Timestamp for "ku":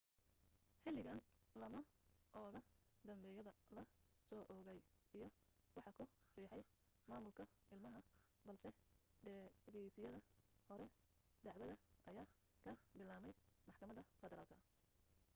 6.31-6.37